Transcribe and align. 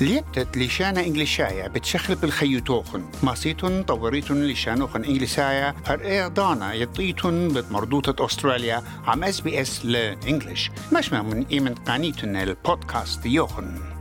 ليبتت 0.00 0.56
لشانة 0.58 1.00
إنجليشايا 1.00 1.68
بتشخل 1.68 2.14
بالخيوتوخن 2.14 3.04
ماسيتون 3.22 3.82
طوريتون 3.82 4.46
لشانوخن 4.46 5.04
إنجليسايا 5.04 5.74
هر 5.86 6.20
إعدانا 6.20 6.74
يطيتون 6.74 7.48
بمردوطة 7.48 8.26
أستراليا. 8.26 8.82
عم 9.06 9.24
اس 9.24 9.40
بي 9.40 9.60
اس 9.60 9.84
لإنجليش 9.84 10.70
مش 10.92 11.12
من 11.12 11.46
إيمن 11.52 11.74
قانيتون 11.74 12.36
البودكاست 12.36 13.26
يوخن. 13.26 13.93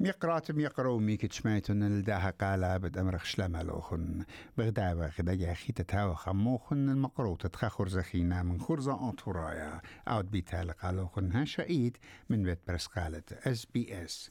ميقرات 0.00 0.50
ميقرو 0.50 0.98
ميك 0.98 1.26
تشميتون 1.26 1.82
الداها 1.82 2.30
قالا 2.30 2.76
بد 2.76 2.98
أمرخ 2.98 3.24
شلما 3.24 3.62
لوخن 3.62 4.24
بغداوة 4.58 5.12
غدا 5.18 5.54
خي 5.54 5.72
تتاو 5.72 6.14
خموخن 6.14 6.88
المقرو 6.88 7.36
تتخا 7.36 7.68
خرزخينا 7.68 8.42
من 8.42 8.60
خرزة 8.60 9.08
أنطورايا 9.08 9.80
أود 10.08 10.30
بيتال 10.30 10.72
قالوخن 10.72 11.32
ها 11.32 11.44
شعيد 11.44 11.96
من 12.28 12.42
بيت 12.42 12.58
برسقالة 12.68 13.22
اس 13.32 13.66
بي 13.66 14.04
اس 14.04 14.30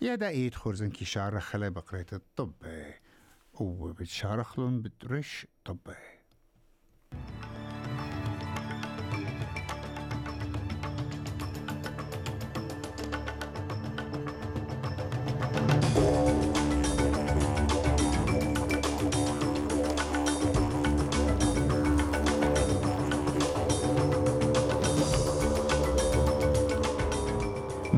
يا 0.00 0.28
ايد 0.28 0.54
خرزن 0.54 0.90
كي 0.90 1.04
خلا 1.40 1.68
بقريت 1.68 2.12
الطب. 2.14 2.52
وبتشارخلن 3.54 4.82
بترش 4.82 5.46
طب. 5.64 5.78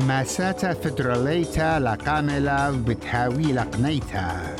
ماساتا 0.07 0.73
فدراليتا 0.73 1.79
لقاملا 1.79 2.71
بتهاوي 2.71 3.53
لقنيتا. 3.53 4.55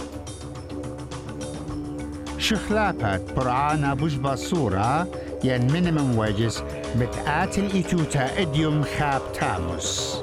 شخلابات 2.37 3.33
برعانا 3.33 3.93
بوش 3.93 4.13
باصورة 4.13 5.07
ين 5.43 5.71
مينيمم 5.71 6.17
ويجز 6.17 6.63
بتآت 6.95 7.57
الإيتوتا 7.57 8.41
إديوم 8.41 8.83
خاب 8.83 9.21
تاموس. 9.33 10.17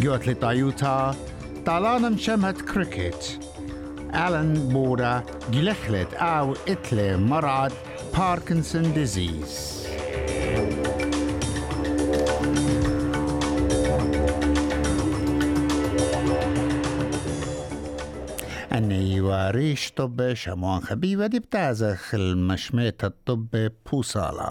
جوت 0.00 0.28
لطايوتا 0.28 1.14
طالانا 1.66 2.08
مشمهت 2.08 2.60
كريكت 2.60 3.38
ألان 4.14 4.54
بورا 4.54 5.22
جلخلت 5.52 6.14
أو 6.14 6.54
إتلي 6.68 7.16
مرض 7.16 7.72
باركنسون 8.18 8.92
ديزيز. 8.94 9.81
أني 18.72 19.20
وريش 19.20 19.92
طب 19.96 20.34
شموان 20.34 20.80
خبيبة 20.80 21.26
دي 21.26 21.38
بتازخ 21.38 22.14
المشميت 22.14 23.04
الطب 23.04 23.70
بوصالة. 23.92 24.50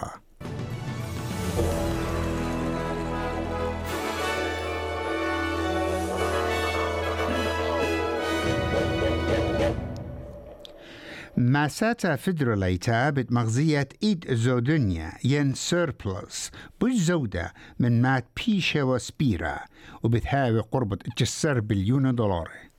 ماساتا 11.36 12.16
فدراليتا 12.16 13.10
بتمغزية 13.10 13.88
إيد 14.02 14.34
زودنيا 14.34 15.12
ين 15.24 15.54
سيربلس 15.54 16.50
بوش 16.80 16.92
زودة 16.92 17.52
من 17.78 18.02
مات 18.02 18.26
بيشة 18.36 18.82
وسبيرا 18.82 19.58
وبتهاوي 20.02 20.60
قربة 20.60 20.98
جسر 21.18 21.60
بليون 21.60 22.14
دولار. 22.14 22.71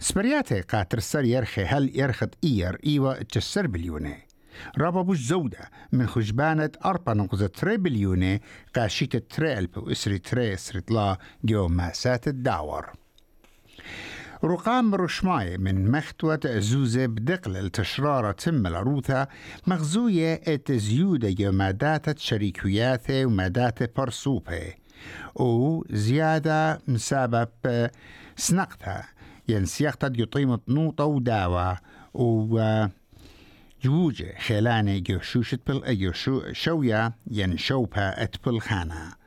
سبرياتي 0.00 0.60
قاتر 0.60 0.98
السر 0.98 1.24
يرخي 1.24 1.64
هل 1.64 1.90
يرخد 1.98 2.34
إير 2.44 2.78
إيوة 2.86 3.26
جسر 3.34 3.66
بليوني 3.66 4.16
رابا 4.78 5.02
بوش 5.02 5.18
زودة 5.18 5.70
من 5.92 6.06
خجبانة 6.06 6.70
أربع 6.84 7.12
نقطة 7.12 7.46
تري 7.46 7.76
بليوني 7.76 8.42
قاشيت 8.76 9.16
تري 9.16 9.58
ألب 9.58 9.78
وإسري 9.78 10.18
تري 10.18 10.56
طلا 10.56 11.18
جو 11.44 11.68
ماسات 11.68 12.28
الداور 12.28 12.92
رقام 14.44 14.94
رشماي 14.94 15.58
من 15.58 15.90
مختوة 15.90 16.40
زوزة 16.44 17.06
بدقل 17.06 17.56
التشرارة 17.56 18.32
تم 18.32 18.66
العروثة 18.66 19.28
مغزوية 19.66 20.34
اتزيودة 20.34 21.34
يومادات 21.38 22.18
شريكياته 22.18 23.26
ومادات 23.26 23.96
برسوبة 23.96 24.74
وزيادة 25.34 26.80
مسبب 26.88 27.48
سنقتها 28.36 29.08
ين 29.48 29.64
سياقتا 29.64 30.12
يطيمت 30.16 30.60
نوطة 30.68 31.04
وداوة 31.04 31.78
و 32.14 32.86
جوجة 33.84 34.34
خلاني 34.38 35.00
جوشوشت 35.00 35.60
بل 35.66 36.12
شوية 36.52 37.14
ين 37.30 37.56
شوبها 37.56 38.22
ات 38.22 38.36
بالخانة. 38.44 39.18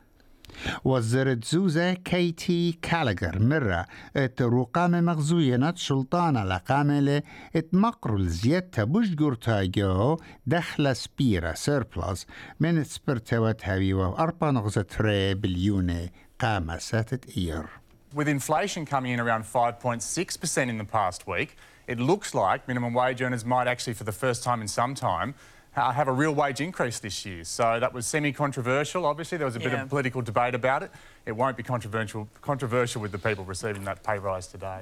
وزرت 0.84 1.46
زوزة 1.46 1.94
كيتي 1.94 2.72
كالجر 2.82 3.40
مرة 3.40 3.86
ات 4.16 4.42
رقام 4.42 5.04
مغزوينة 5.04 5.74
سلطانة 5.76 6.44
لقاملة 6.44 7.22
ات 7.56 7.74
مقر 7.74 8.16
الزيادة 8.16 8.84
بوش 8.84 9.10
جورتا 9.10 9.64
جو 9.64 10.18
دخل 10.48 10.96
سبيرا 10.96 11.54
سيربلس 11.54 12.26
من 12.60 12.84
سبرتوات 12.84 13.66
هاوي 13.66 13.94
وأربع 13.94 14.50
نغزة 14.50 14.82
تري 14.82 15.34
بليونة 15.34 16.10
قامة 16.40 16.78
ساتت 16.78 17.38
إير. 17.38 17.81
With 18.15 18.29
inflation 18.29 18.87
coming 18.87 19.13
in 19.13 19.21
around 19.21 19.45
5.6% 19.45 20.69
in 20.73 20.79
the 20.79 20.85
past 20.85 21.27
week, 21.27 21.57
it 21.87 21.99
looks 22.01 22.35
like 22.35 22.67
minimum 22.69 22.95
wage 22.95 23.21
earners 23.23 23.45
might 23.45 23.69
actually, 23.73 23.95
for 23.95 24.05
the 24.05 24.13
first 24.25 24.41
time 24.43 24.61
in 24.61 24.69
some 24.69 24.95
time, 24.95 25.35
have 25.73 26.09
a 26.09 26.13
real 26.13 26.35
wage 26.35 26.61
increase 26.61 26.99
this 27.01 27.27
year. 27.27 27.45
So 27.45 27.79
that 27.83 27.93
was 27.93 28.07
semi-controversial. 28.07 29.05
Obviously, 29.05 29.37
there 29.39 29.49
was 29.53 29.57
a 29.57 29.61
bit 29.67 29.73
Yeah. 29.73 29.83
of 29.83 29.91
political 29.91 30.23
debate 30.23 30.55
about 30.63 30.81
it. 30.87 30.91
It 31.31 31.35
won't 31.41 31.57
be 31.61 31.65
controversial 31.75 32.23
controversial 32.51 33.01
with 33.05 33.13
the 33.17 33.23
people 33.29 33.45
receiving 33.55 33.85
that 33.89 33.99
pay 34.09 34.19
rise 34.19 34.47
today. 34.57 34.81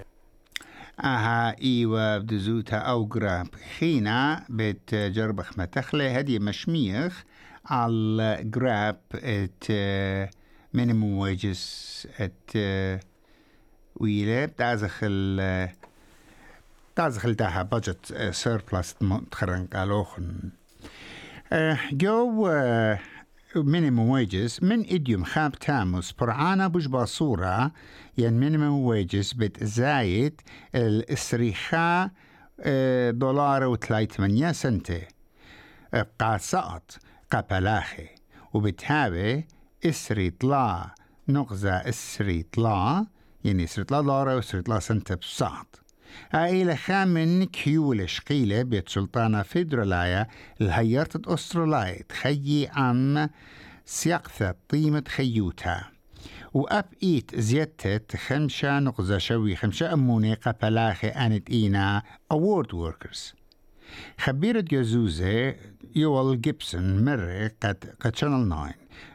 اها 1.01 1.57
ايوه 1.63 2.19
بدزوتا 2.19 2.77
او 2.77 3.07
جراب 3.07 3.49
خينا 3.79 4.45
بتجربخ 4.49 5.59
متخلة 5.59 6.19
هدي 6.19 6.39
مشميخ 6.39 7.25
على 7.67 8.39
جراب 8.43 9.01
ات 9.15 9.65
مينيموم 10.75 11.19
ويجز 11.19 12.07
ات 12.21 12.51
ويلة 13.96 14.46
بتازخ 14.46 15.00
ال 15.04 15.70
بتازخ 16.94 17.26
التاها 17.26 17.64
بجت 17.64 18.30
سيربلس 18.32 18.96
تخرن 19.32 19.68
قالوخن 19.74 20.52
جو 21.92 22.50
مينيموم 23.56 24.10
ويجز 24.10 24.60
من 24.62 24.80
اديوم 24.80 25.24
خاب 25.24 25.52
تاموس. 25.52 26.12
برعانا 26.12 26.68
بوش 26.68 26.86
باصورة 26.86 27.72
ين 28.18 28.34
مينيموم 28.34 28.86
ويجز 28.86 29.34
بتزايد 29.34 30.42
الاسريخا 30.76 32.12
دولار 33.10 33.64
وثلاثة 33.64 34.52
سنتة 34.52 35.02
قاسقط 36.20 36.98
قبلاخي. 37.32 38.08
وبتهاوي 38.54 39.48
اسري 39.86 40.30
طلا 40.30 40.96
نقزة 41.28 41.72
اسري 41.72 42.44
طلا 42.44 43.06
يعني 43.44 43.64
اسري 43.64 43.86
طلا 43.86 44.02
دولار 44.02 44.28
واسري 44.28 44.62
طلا 44.62 44.80
سنتة 44.80 45.16
بساط. 45.16 45.82
عائلة 46.34 46.76
خامن 46.76 47.44
كيول 47.44 48.10
شقيلة 48.10 48.64
بيت 48.64 48.90
سلطانة 48.90 49.42
فيدرالايا 49.42 50.28
الهيرت 50.62 51.28
أستراليا 51.28 52.04
تخيي 52.10 52.70
عن 52.72 53.30
سياقثة 53.86 54.56
طيمة 54.70 55.04
خيوتها. 55.08 55.92
وأب 56.54 56.86
إيت 57.04 57.40
زيادة 57.40 58.06
خمسة 58.28 58.80
نقزة 58.80 59.18
شوي 59.18 59.56
خمسة 59.56 59.94
أموني 59.94 60.34
قبلاخي 60.34 61.08
أنت 61.08 61.50
إينا 61.50 62.04
أورد 62.32 62.74
وركرز. 62.74 63.34
خبيرة 64.20 64.60
جزوزة 64.60 65.56
يوال 65.96 66.42
جيبسون 66.42 67.06
مرة 67.06 67.52
قد 67.64 67.96
قد 68.00 68.16
شانل 68.16 68.50
9 68.50 68.74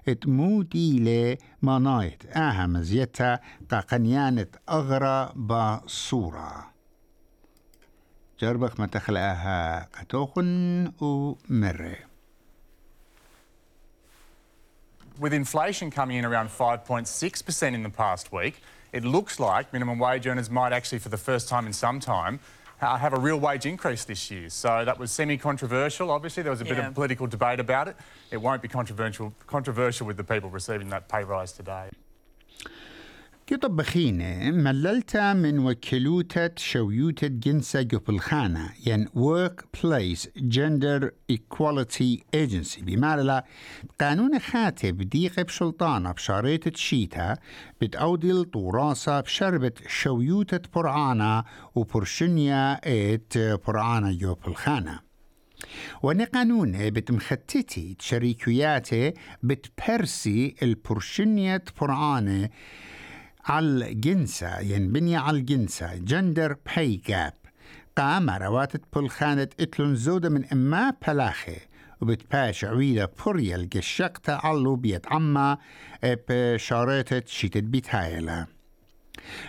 ات 0.09 0.27
مودي 0.29 0.99
ل 0.99 1.39
منايت 1.63 2.37
أهم 2.37 2.83
زيتا 2.83 3.39
قاقنيانة 3.71 4.47
أغرى 4.69 5.33
بصورة 5.37 6.75
جربك 8.41 8.81
ما 8.81 8.87
تخلقها 8.87 9.89
قتوخن 10.01 10.93
ومرة 11.01 11.97
With 15.21 15.33
inflation 15.33 15.93
coming 15.93 16.17
in 16.17 16.25
around 16.25 16.49
5.6% 16.49 17.75
in 17.75 17.85
the 17.85 17.89
past 17.89 18.33
week, 18.33 18.61
it 18.93 19.05
looks 19.05 19.39
like 19.39 19.73
minimum 19.73 20.01
wage 20.01 20.27
earners 20.27 20.51
might 20.51 20.73
actually, 20.73 20.99
for 20.99 21.09
the 21.09 21.17
first 21.17 21.49
time 21.49 21.67
in 21.69 21.73
some 21.73 22.01
time, 22.01 22.41
ha- 22.85 22.97
have 22.99 23.13
a 23.15 23.19
real 23.19 23.39
wage 23.41 23.67
increase 23.67 24.05
this 24.05 24.31
year. 24.31 24.49
So 24.51 24.85
that 24.85 24.99
was 24.99 25.11
semi-controversial. 25.11 26.11
Obviously, 26.11 26.43
there 26.43 26.51
was 26.51 26.61
a 26.61 26.65
bit 26.65 26.77
Yeah. 26.79 26.89
of 26.89 26.95
political 26.95 27.27
debate 27.27 27.61
about 27.61 27.89
it. 27.89 27.97
It 28.31 28.37
won't 28.39 28.63
be 28.63 28.69
controversial 28.69 29.33
controversial 29.47 30.07
with 30.07 30.17
the 30.17 30.25
people 30.25 30.51
receiving 30.51 30.91
that 30.91 31.09
pay 31.09 31.25
rise 31.25 31.53
today. 31.53 31.89
كطبخينة 33.47 34.51
مللتا 34.51 35.33
من 35.33 35.59
وكلوتة 35.59 36.51
شويوتة 36.57 37.27
جنسة 37.27 37.83
قبل 37.83 38.21
ين 38.87 39.09
Workplace 39.09 40.27
Gender 40.39 41.11
Equality 41.33 42.23
Agency. 42.37 42.83
بمعنى 42.83 43.43
قانون 44.01 44.39
خاتب 44.39 44.97
ديقة 45.03 45.43
بشلطانة 45.43 46.13
بشاريتة 46.13 46.73
شيتا 46.75 47.37
بتأودل 47.81 48.45
طوراسة 48.45 49.21
بشربة 49.21 49.73
شويوتة 49.89 50.61
برعانة 50.75 51.45
وبرشنيا 51.75 52.81
إت 52.85 53.39
برعانة 53.39 54.35
قبل 54.35 54.55
خانة 54.55 55.01
ونقانون 56.03 56.91
بتمختتي 56.91 57.97
شريكياته 58.01 59.13
بتبرسي 59.43 60.55
البرشنية 60.63 61.65
برعانة 61.81 62.49
على 63.47 63.95
جنسة 63.95 64.61
ينبني 64.61 65.17
على 65.17 65.39
الجنسة 65.39 65.97
جندر 65.97 66.57
باي 66.67 67.01
جاب 67.09 67.35
قام 67.97 68.31
رواتت 68.31 68.83
بل 68.97 69.09
خانت 69.09 69.53
إتلون 69.61 69.95
زودة 69.95 70.29
من 70.29 70.45
إما 70.45 70.95
بلاخي 71.07 71.57
وبتباش 72.01 72.65
عويدة 72.65 73.13
بوريا 73.25 73.57
القشقتا 73.57 74.31
علو 74.31 74.77
بيت 74.77 75.07
عما 75.13 75.59
بشارتة 76.05 77.23
شيتت 77.27 77.63
بيتهايلة. 77.63 78.47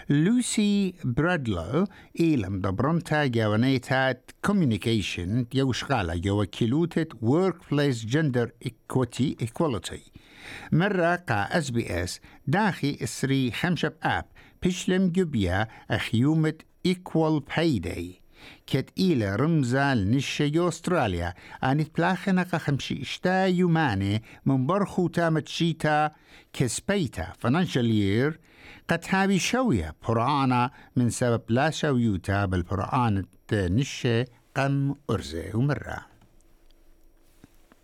لوسي 0.10 0.94
برادلو 1.04 1.88
إيلم 2.20 2.62
دبرنتا 2.62 3.26
جوانيتات 3.26 4.32
كوميونيكيشن 4.46 5.46
يوشغالة 5.54 6.16
جو 6.16 6.46
كيلوتة 6.46 7.06
Workplace 7.22 8.06
Gender 8.06 8.68
Equity 8.68 9.36
Equality. 9.46 10.25
مرة 10.72 11.16
قا 11.16 11.58
اس 11.58 11.70
بي 11.70 12.04
اس 12.04 12.20
داخي 12.48 12.98
اسري 13.04 13.52
خمشب 13.52 13.94
آب 14.04 14.26
بشلم 14.64 15.10
جبيا 15.10 15.68
اخيومة 15.92 16.54
ايكوال 16.86 17.40
باي 17.40 17.80
داي 17.80 18.26
كت 18.68 18.90
إلى 18.98 19.36
رمزة 19.36 19.94
لنشة 19.94 20.68
أستراليا. 20.68 21.34
أن 21.64 21.94
تبلاخنق 21.94 22.56
خمشي 22.56 23.02
إشتا 23.02 23.46
يوماني 23.46 24.24
من 24.46 24.66
برخو 24.66 25.08
تامت 25.08 25.48
شيتا 25.48 26.12
كسبيتا 26.54 27.34
فنانشال 27.40 27.86
يير 27.86 28.40
قد 28.90 29.06
هابي 29.10 29.40
شوية. 29.40 29.96
برانا 30.08 30.72
من 30.96 31.10
سبب 31.10 31.42
لا 31.50 31.70
شويوتا 31.70 32.46
بالبرعانة 32.46 33.26
نشة 33.54 34.26
قم 34.56 34.96
أرزي 35.10 35.52
ومرة. 35.54 36.15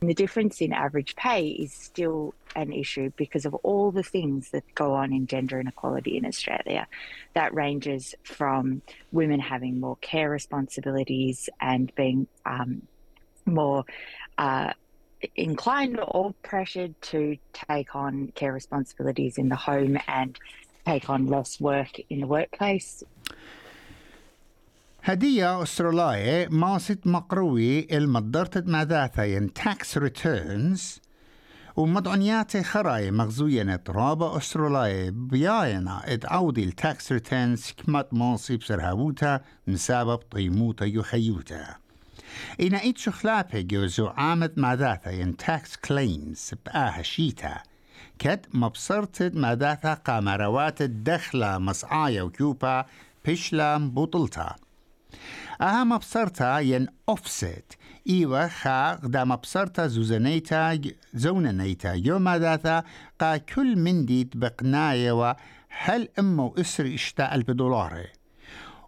The 0.02 0.16
difference 0.16 0.62
in 0.62 0.74
average 0.74 1.16
pay 1.16 1.50
is 1.50 1.72
still 1.72 2.34
an 2.56 2.74
issue 2.74 3.12
because 3.18 3.46
of 3.46 3.54
all 3.54 3.92
the 3.92 4.02
things 4.02 4.50
that 4.50 4.64
go 4.74 4.96
on 4.96 5.14
in 5.14 5.28
gender 5.28 5.60
inequality 5.60 6.18
in 6.18 6.26
Australia. 6.26 6.88
That 7.36 7.54
ranges 7.54 8.16
from 8.24 8.82
women 9.12 9.40
having 9.40 9.80
more 9.80 9.98
care 9.98 10.32
responsibilities 10.32 11.50
and 11.60 11.94
being 11.94 12.26
um, 12.48 12.82
more 13.46 13.86
uh, 14.40 14.74
inclined 15.36 16.00
or 16.02 16.34
pressured 16.42 17.00
to 17.04 17.38
take 17.54 17.96
on 17.96 18.30
care 18.34 18.54
responsibilities 18.54 19.38
in 19.38 19.50
the 19.50 19.56
home 19.56 20.00
and 20.08 20.36
take 20.84 21.12
on 21.12 21.28
less 21.28 21.62
work 21.62 22.00
in 22.10 22.22
the 22.22 22.28
workplace. 22.28 23.04
هدية 25.04 25.64
أسترالية 25.64 26.48
ماست 26.52 27.08
مقروي 27.08 27.98
المدرتة 27.98 28.64
مداثين 28.66 29.50
tax 29.60 29.98
returns 30.00 30.82
ومدعنيات 31.76 32.58
خراي 32.58 33.12
مغزوية 33.12 33.84
رابا 33.90 34.38
أسترالية 34.38 35.10
بياينا 35.10 36.14
اتعودي 36.14 36.64
التاكس 36.64 37.12
ريتيرنز 37.12 37.74
كمات 37.78 38.14
ماصي 38.14 38.58
بسرهابوتا 38.58 39.42
مسابب 39.68 40.18
طيموتا 40.18 40.86
يخيوتا. 40.86 41.76
إنا 42.62 42.82
إيت 42.82 42.98
شخلابه 42.98 43.62
جوزو 43.62 44.08
عامد 44.08 44.54
مداثة 44.58 45.12
ين 45.12 45.38
تاكس 45.38 45.76
كليمز 45.76 46.52
بآها 46.66 47.02
شيتا. 47.02 47.58
كد 48.20 48.46
مبصرتد 48.54 49.36
مداثة 49.36 49.94
قامروات 49.94 50.82
الدخلة 50.82 51.58
مصعايا 51.58 52.22
وكيوبا 52.22 52.86
بشلام 53.26 53.92
بطلتا 53.92 54.56
أها 55.62 55.84
مبصرتا 55.84 56.60
ين 56.60 56.88
أوفست 57.10 57.78
إيوة 58.10 58.48
خا 58.48 58.94
غدا 58.94 59.24
مبصرتا 59.24 59.88
زوزنيتا 59.88 60.82
زوننيتا 61.14 61.94
يوم 61.94 62.30
داتا 62.30 62.84
قا 63.20 63.38
كل 63.38 63.76
من 63.76 64.06
ديت 64.06 64.38
بقناية 64.38 65.36
هل 65.70 66.10
أمو 66.20 66.56
إسر 66.58 66.94
إشتا 66.94 67.36
ألف 67.36 67.52
دولار 67.52 68.08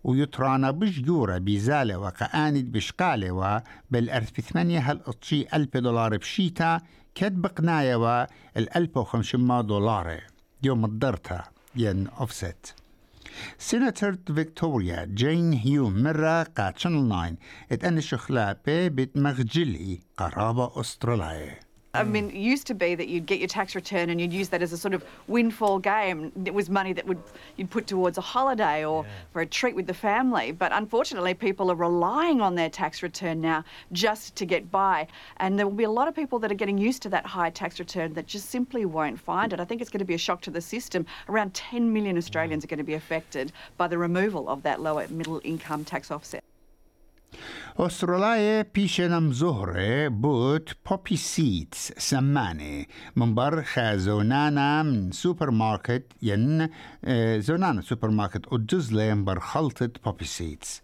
ويترانا 0.04 0.72
بجورة 0.72 1.38
بيزالة 1.38 1.98
وقاند 1.98 2.72
بشقالة 2.72 3.32
و 3.32 3.62
بالأرث 3.92 4.32
بثمانية 4.32 4.80
هل 4.80 5.02
أطشي 5.06 5.46
ألف 5.54 5.78
دولار 5.78 6.18
بشيتا 6.18 6.82
كد 7.16 7.42
بقناية 7.42 7.96
و 7.96 8.28
وخمشمة 8.96 9.62
دولار 9.62 10.22
يوم 10.64 10.86
الدرتا 10.86 11.44
ين 11.76 12.08
أوفست 12.08 12.83
سيناتور 13.58 14.18
فيكتوريا 14.36 15.06
جين 15.06 15.54
هيوم 15.54 16.04
مرة 16.04 16.44
قا 16.44 16.74
شانل 16.78 17.10
9 17.10 17.32
اتأن 17.72 18.02
شخلابة 18.02 18.88
بتمغجلي 18.88 20.00
قرابة 20.18 20.80
أستراليا 20.82 21.60
I 21.96 22.04
mm. 22.04 22.10
mean, 22.10 22.30
it 22.32 22.36
used 22.36 22.66
to 22.68 22.74
be 22.74 22.96
that 22.96 23.08
you'd 23.08 23.28
get 23.28 23.38
your 23.38 23.48
tax 23.48 23.76
return 23.76 24.10
and 24.10 24.20
you'd 24.20 24.34
use 24.34 24.50
that 24.50 24.64
as 24.64 24.74
a 24.74 24.78
sort 24.78 24.96
of 24.96 25.06
windfall 25.28 25.78
game. 25.78 26.32
It 26.44 26.52
was 26.52 26.68
money 26.68 26.92
that 26.92 27.06
would 27.06 27.22
you'd 27.56 27.70
put 27.70 27.86
towards 27.86 28.18
a 28.18 28.22
holiday 28.22 28.84
or 28.84 29.04
yeah. 29.04 29.10
for 29.32 29.42
a 29.42 29.46
treat 29.46 29.76
with 29.76 29.86
the 29.86 29.94
family. 29.94 30.52
But 30.52 30.72
unfortunately, 30.74 31.36
people 31.36 31.70
are 31.70 31.76
relying 31.76 32.42
on 32.42 32.56
their 32.56 32.72
tax 32.72 33.04
return 33.04 33.42
now 33.42 33.64
just 33.92 34.36
to 34.38 34.46
get 34.48 34.72
by. 34.72 35.06
And 35.38 35.60
there 35.60 35.68
will 35.68 35.76
be 35.76 35.84
a 35.84 35.92
lot 35.92 36.08
of 36.08 36.16
people 36.16 36.40
that 36.40 36.52
are 36.52 36.56
getting 36.56 36.80
used 36.80 37.04
to 37.04 37.10
that 37.10 37.28
high 37.28 37.52
tax 37.52 37.78
return 37.78 38.16
that 38.16 38.26
just 38.26 38.50
simply 38.50 38.86
won't 38.86 39.20
find 39.20 39.54
it. 39.54 39.60
I 39.60 39.66
think 39.66 39.80
it's 39.80 39.92
going 39.92 40.00
to 40.00 40.06
be 40.06 40.16
a 40.16 40.18
shock 40.18 40.42
to 40.42 40.50
the 40.50 40.62
system. 40.62 41.06
Around 41.30 41.54
10 41.54 41.94
million 41.94 42.18
Australians 42.18 42.64
mm. 42.64 42.66
are 42.66 42.70
going 42.70 42.80
to 42.80 42.84
be 42.84 42.96
affected 42.96 43.52
by 43.78 43.88
the 43.88 44.00
removal 44.00 44.50
of 44.50 44.64
that 44.64 44.82
lower 44.82 45.08
middle 45.10 45.42
income 45.44 45.86
tax 45.86 46.10
offset. 46.10 46.44
استرالای 47.80 48.64
پیش 48.64 49.00
نم 49.00 49.32
زهره 49.32 50.10
بود 50.10 50.76
پاپی 50.86 51.18
سیتس 51.18 51.92
سمانه 51.98 52.86
من 53.16 53.36
بر 53.36 53.62
خزونان 53.62 55.12
سوپر 55.12 55.50
مارکت 55.50 56.04
یعنی 56.22 56.70
زونان 57.40 57.82
سوپرمارکت 57.82 58.48
او 58.48 58.58
دوزلیم 58.58 59.26
بر 59.26 59.40
خلطت 59.40 60.00
پاپی 60.00 60.26
سیتس 60.26 60.82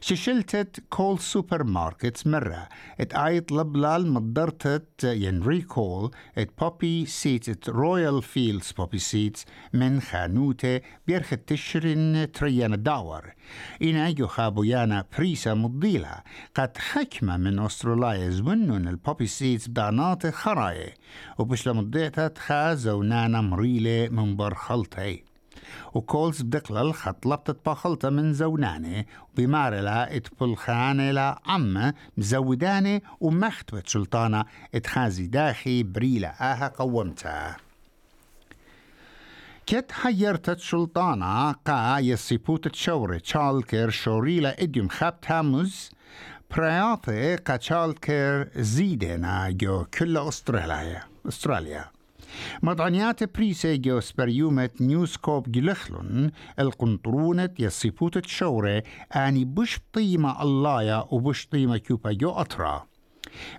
ششلتت 0.00 0.80
كول 0.90 1.18
سوبر 1.18 1.64
ماركتس 1.64 2.26
مرة. 2.26 2.68
ات 3.00 3.14
آيت 3.14 3.52
لبلال 3.52 4.12
مدرتت 4.12 5.04
ين 5.04 5.42
ريكول. 5.42 6.10
ات 6.38 6.50
بوبي 6.60 7.06
ات 7.26 7.68
رويال 7.68 8.22
فيلدز 8.22 8.72
بوبي 8.72 8.98
سيتس 8.98 9.44
من 9.72 10.00
خانوته 10.00 10.80
بيرخ 11.06 11.34
تشرين 11.46 12.32
تريان 12.32 12.82
داور. 12.82 13.34
إن 13.82 13.96
أيو 13.96 14.26
خابويانا 14.26 15.04
بريسا 15.18 15.54
مضيلة 15.54 16.22
قد 16.54 16.78
حكمة 16.78 17.36
من 17.36 17.58
أستراليا 17.58 18.30
زمنون 18.30 18.88
البوبي 18.88 19.26
سيتس 19.26 19.68
بانات 19.68 20.26
خرايه 20.26 20.94
وبش 21.38 21.68
لمضيتت 21.68 22.38
خازونانا 22.38 23.40
مريلة 23.40 24.08
من 24.08 24.36
برخلتي 24.36 25.29
وكولز 25.94 26.42
بدقلل 26.42 26.94
خط 26.94 27.26
لبطت 27.26 27.68
بخلطة 27.68 28.10
من 28.10 28.32
زوناني 28.32 29.06
بمارلا 29.36 30.16
اتبلخاني 30.16 31.12
لا 31.12 31.38
عمة 31.46 31.94
مزوداني 32.16 33.02
ومختوة 33.20 33.82
سلطانة 33.86 34.44
اتخازي 34.74 35.26
داخي 35.26 35.82
بريلة 35.82 36.28
آها 36.28 36.68
قومتها 36.68 37.56
كت 39.66 39.92
حيرتت 39.92 40.60
سلطانة 40.60 41.52
قا 41.52 41.98
يصيبوت 41.98 42.68
تشوري 42.68 43.20
تشالكر 43.20 43.90
شوريلا 43.90 44.62
إديم 44.62 44.88
خبتها 44.88 45.42
مز 45.42 45.90
برياطي 46.56 47.36
قا 47.36 47.56
تشالكر 47.56 48.48
زيدنا 48.56 49.50
جو 49.50 49.84
كل 49.84 50.16
أستراليا. 50.16 51.02
أستراليا. 51.28 51.84
مضعنيات 52.62 53.36
بريسي 53.36 53.76
جوس 53.76 54.12
بريومة 54.12 54.70
نيوسكوب 54.80 55.52
جلخلون 55.52 56.30
القنطرونة 56.58 57.50
يصيبوت 57.58 58.26
شورة 58.26 58.82
آني 59.16 59.44
بش 59.44 59.80
طيمة 59.92 60.42
اللايا 60.42 61.04
وبش 61.10 61.46
طيمة 61.46 61.76
كيوبا 61.78 62.12
جو 62.12 62.30
أطرا. 62.30 62.86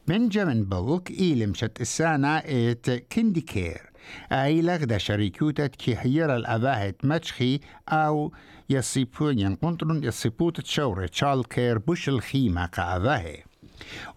بنجامين 0.07 0.63
بلك 0.63 1.11
إيلمشت 1.11 1.81
السانا 1.81 2.43
إت 2.45 2.89
كير 2.89 3.91
أيلغ 4.31 4.83
دا 4.83 4.97
شريكوتة 4.97 5.67
كي 5.67 5.95
هيرا 5.99 6.35
الأباهت 6.35 7.05
مجخي 7.05 7.59
أو 7.89 8.31
يصيبون 8.69 9.39
ينقنطرون 9.39 10.03
يصيبوت 10.03 10.65
شورة 10.65 11.09
شال 11.13 11.47
كير 11.47 11.77
بش 11.77 12.09
الخيمة 12.09 12.65
كأباهي 12.65 13.43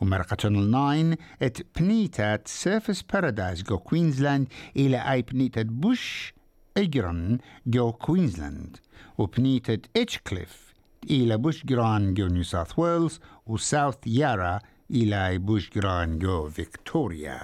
ومرقة 0.00 0.35
9 0.35 1.16
ات 1.42 1.59
بنيتات 1.80 2.49
سيرفس 2.49 3.02
بارادايس 3.02 3.62
جو 3.62 3.78
كوينزلاند 3.78 4.49
إلى 4.76 5.12
أي 5.12 5.23
بنيتات 5.23 5.66
بوش 5.66 6.35
إجران 6.76 7.38
جو 7.66 7.92
كوينزلاند 7.92 8.76
وبنيتة 9.18 9.78
إتشكليف 9.97 10.75
إلى 11.11 11.37
بوش 11.37 11.64
جران 11.66 12.14
جو 12.14 12.26
نيو 12.26 12.42
ساوث 12.42 12.78
ويلز 12.78 13.21
وساوث 13.47 13.97
يارا 14.06 14.61
إلى 14.90 15.38
بوش 15.38 15.71
جران 15.71 16.18
جو 16.18 16.50
فيكتوريا 16.50 17.40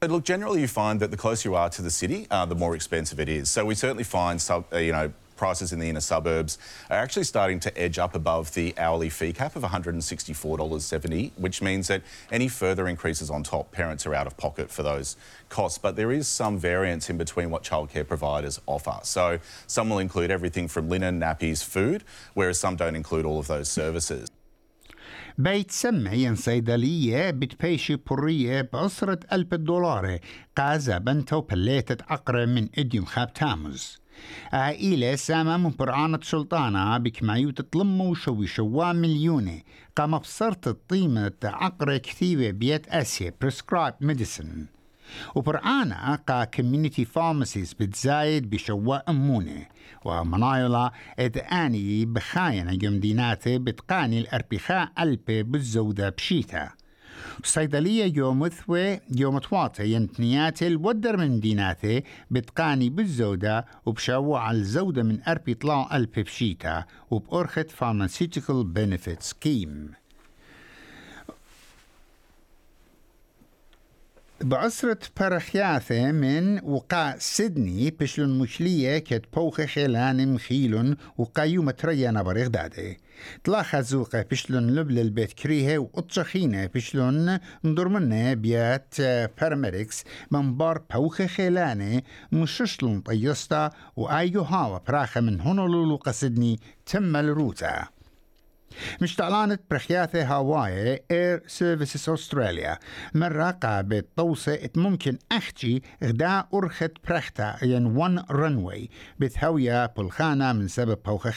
But 0.00 0.10
look, 0.10 0.24
generally 0.24 0.60
you 0.60 0.68
find 0.68 1.00
that 1.00 1.10
the 1.10 1.16
closer 1.16 1.48
you 1.48 1.54
are 1.54 1.70
to 1.70 1.80
the 1.80 1.90
city, 1.90 2.26
uh, 2.30 2.44
the 2.44 2.54
more 2.54 2.74
expensive 2.74 3.18
it 3.18 3.30
is. 3.38 3.44
So 3.50 3.64
we 3.64 3.74
certainly 3.74 4.04
find, 4.04 4.38
sub, 4.38 4.66
uh, 4.70 4.76
you 4.76 4.92
know, 4.92 5.12
prices 5.39 5.71
in 5.71 5.79
the 5.79 5.89
inner 5.89 6.01
suburbs 6.01 6.57
are 6.89 6.97
actually 6.97 7.23
starting 7.23 7.59
to 7.61 7.71
edge 7.77 7.97
up 7.97 8.13
above 8.13 8.53
the 8.53 8.67
hourly 8.77 9.09
fee 9.09 9.33
cap 9.33 9.55
of 9.55 9.63
$164.70, 9.63 11.31
which 11.37 11.61
means 11.61 11.87
that 11.87 12.01
any 12.31 12.49
further 12.49 12.87
increases 12.87 13.29
on 13.29 13.41
top, 13.41 13.71
parents 13.71 14.05
are 14.05 14.13
out 14.13 14.27
of 14.27 14.35
pocket 14.35 14.69
for 14.69 14.83
those 14.83 15.15
costs. 15.47 15.77
But 15.77 15.95
there 15.95 16.11
is 16.11 16.27
some 16.27 16.57
variance 16.57 17.09
in 17.09 17.17
between 17.17 17.49
what 17.53 17.63
childcare 17.63 18.07
providers 18.07 18.59
offer. 18.67 18.99
So 19.03 19.39
some 19.65 19.89
will 19.89 19.99
include 19.99 20.29
everything 20.29 20.67
from 20.67 20.89
linen, 20.89 21.19
nappies, 21.21 21.63
food, 21.63 22.03
whereas 22.33 22.59
some 22.59 22.75
don't 22.75 22.97
include 22.97 23.25
all 23.25 23.39
of 23.39 23.47
those 23.47 23.69
services. 23.69 24.27
بيت 25.37 25.71
سمعين 25.71 26.35
صيدلية 26.35 27.29
بتبيشي 27.29 27.95
برية 27.95 28.61
بأسرة 28.61 29.19
ألف 29.31 29.53
دولار 29.53 30.19
قازة 30.57 30.97
بنتو 30.97 31.41
بليتة 31.41 32.05
أقرى 32.09 32.45
من 32.45 32.69
إديم 32.77 33.05
خاب 33.05 33.33
تامز 33.33 33.99
عائلة 34.52 35.14
سامة 35.14 35.56
من 35.56 35.70
برعانة 35.78 36.18
سلطانة 36.22 36.98
بكمايو 36.98 37.50
تطلمو 37.50 38.14
شوي 38.14 38.46
شوا 38.46 38.92
مليونة. 38.92 39.60
قام 39.96 40.18
بصرت 40.18 40.68
الطيمة 40.68 41.32
عقرة 41.44 41.96
كثيرة 41.96 42.50
بيت 42.50 42.88
أسيا 42.88 43.34
prescribed 43.44 44.06
medicine. 44.06 44.66
وبرعانا 45.34 46.18
قا 46.28 46.44
كوميونيتي 46.44 47.04
فارماسيز 47.04 47.72
بتزايد 47.72 48.50
بشواء 48.50 49.04
أمونة. 49.08 49.66
ومنايلا 50.04 50.92
إداني 51.18 52.04
بخاينة 52.04 52.74
جمديناتي 52.74 53.58
بتقاني 53.58 54.18
الأربخاء 54.20 54.92
ألبي 54.98 55.42
بالزودة 55.42 56.08
بشيتا 56.08 56.70
صيدلية 57.44 58.16
يوم 58.16 58.48
ثوي 58.48 59.00
يوم 59.16 59.38
تواطي 59.38 59.92
ينتنياتي 59.92 60.66
الودر 60.66 61.16
من 61.16 61.40
ديناتي 61.40 62.02
بتقاني 62.30 62.90
بالزودة 62.90 63.66
وبشوع 63.86 64.40
على 64.40 64.58
الزودة 64.58 65.02
من 65.02 65.18
أربي 65.28 65.54
طلع 65.54 65.96
ألبي 65.96 66.22
بشيتا 66.22 66.84
وبأرخة 67.10 67.66
Pharmaceutical 67.80 68.64
Benefit 68.64 69.22
Scheme. 69.22 69.94
بعصرة 74.40 74.98
برخياثة 75.20 76.12
من 76.12 76.60
وقع 76.64 77.18
سيدني 77.18 77.90
بشلون 77.90 78.38
مشلية 78.38 78.98
كت 78.98 79.24
بوخ 79.34 79.60
مخيلون 79.78 80.96
وقايو 81.18 81.62
متريانا 81.62 82.22
برغدادي 82.22 82.98
طلا 83.44 83.62
خزوقة 83.62 84.22
بشلون 84.22 84.74
لبل 84.74 84.98
البيت 84.98 85.32
كريهة 85.32 85.78
وقطشخينة 85.78 86.66
بشلون 86.66 87.38
مدرمنة 87.64 88.34
بيات 88.34 88.94
باراميديكس 89.40 90.04
من 90.30 90.56
بار 90.56 90.82
بوخ 90.94 91.22
خيلانة 91.22 92.02
مششلون 92.32 93.00
طيستا 93.00 93.70
وآيو 93.96 94.42
هاوا 94.42 94.78
براخة 94.78 95.20
من 95.20 95.40
هونولولو 95.40 95.96
قصدني 95.96 96.60
تم 96.86 97.16
الروتا. 97.16 97.88
مش 99.00 99.16
تعلانت 99.16 99.60
برخياثة 99.70 100.24
هاواي 100.24 101.04
اير 101.10 101.42
سيرفيسز 101.46 102.08
استراليا 102.08 102.78
مرة 103.14 103.50
قابت 103.50 104.06
توصي 104.16 104.70
ممكن 104.76 105.18
احكي 105.32 105.82
غدا 106.04 106.44
أرخت 106.54 106.92
برختا 107.08 107.56
ين 107.62 107.86
ون 107.86 108.24
رنوي 108.30 108.90
بتهوية 109.18 109.86
بالخانة 109.86 110.52
من 110.52 110.68
سبب 110.68 110.98
بوخة 111.06 111.30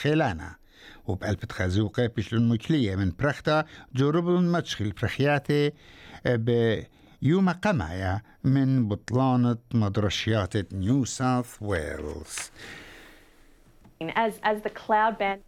خيلانا 0.88 1.08
وبقلب 1.08 1.52
خازوقة 1.52 2.08
بشلون 2.08 2.50
مكلية 2.50 2.96
من 2.96 3.12
برختا 3.20 3.66
جربون 3.96 4.52
متشخل 4.52 4.92
برخياثة 4.92 5.72
ب 6.26 6.80
يوم 7.22 7.50
قمايا 7.50 8.22
من 8.44 8.88
بطلانة 8.88 9.58
مدرشيات 9.74 10.74
نيو 10.74 11.06
ساوث 11.06 11.58
ويلز. 11.62 12.52
As, 14.16 14.34
as 14.44 14.62
the 14.62 14.70
cloud 14.70 15.18
band 15.18 15.42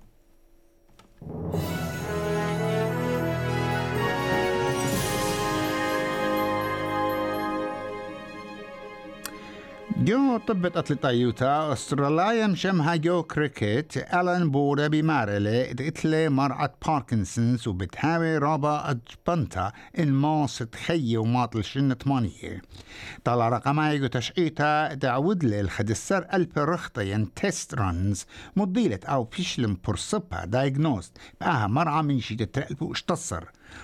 جو 10.04 10.38
طبت 10.38 10.78
أتلطيوتا 10.78 11.74
أستراليا 11.74 12.48
مشمها 12.48 12.96
جو 12.96 13.24
كريكت 13.24 13.98
ألان 14.14 14.52
بورا 14.52 14.88
بمارلة 14.88 15.72
اتلي 15.72 16.30
مرعة 16.30 16.74
باركنسونز 16.88 17.68
وبتهاوي 17.68 18.38
رابا 18.38 18.92
أجبنتا 18.92 19.72
إن 20.00 20.12
ماس 20.12 20.58
تخي 20.58 21.18
وماطل 21.18 21.64
شنة 21.64 21.98
مانية 22.06 22.62
طلع 23.24 23.50
رقمها 23.50 23.94
يجو 23.94 24.08
تشعيتا 24.08 24.94
دعود 24.94 25.44
لي 25.44 25.62
الخدسر 25.62 26.28
ألب 26.34 26.60
رخطة 26.60 27.02
ين 27.02 27.34
تيست 27.34 27.76
رانز 27.76 28.26
مضيلة 28.56 29.00
أو 29.06 29.26
فيشلم 29.26 29.78
برصبها 29.88 30.46
دايجنوست 30.46 31.18
بآها 31.42 31.68
مرعى 31.68 32.04
من 32.04 32.20
شي 32.20 32.36
تترقلب 32.36 32.82
واشتصر. 32.82 33.44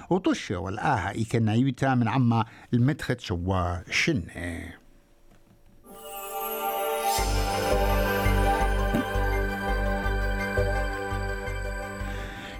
وطشة 0.10 0.58
والآها 0.58 1.12
إيكا 1.12 1.52
يوتا 1.52 1.96
من 1.96 2.08
عما 2.08 2.46
المدخت 2.74 3.20
شوا 3.20 3.92
شنة. 3.92 4.85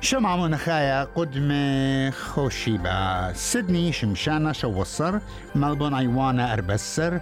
شمع 0.06 0.36
منخايا 0.36 1.04
قدم 1.04 1.52
خوشيبا 2.12 3.34
سيدني 3.34 3.92
شمشانا 3.92 4.54
شوصر 4.54 5.20
ملبون 5.56 5.94
ايوانا 5.94 6.54
أربسر. 6.54 7.22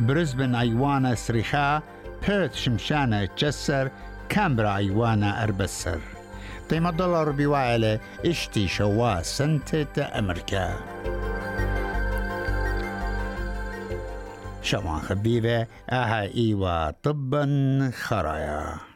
بريسبن 0.00 0.54
ايوانا 0.54 1.14
سريخا 1.14 1.82
بيرث 2.28 2.54
شمشانا 2.54 3.24
تجسر. 3.24 3.90
كامبرا 4.28 4.76
ايوانا 4.76 5.42
أربسر. 5.42 6.00
تيما 6.68 6.90
دولار 6.90 7.30
بوائلة 7.30 8.00
إشتي 8.26 8.68
شوا 8.68 9.22
سنتة 9.22 10.18
أمريكا. 10.18 10.76
شمع 14.62 14.98
خبيبة؟ 14.98 15.66
آها 15.90 16.22
إيوا 16.22 16.90
طبا 16.90 17.90
خرايا. 17.94 18.95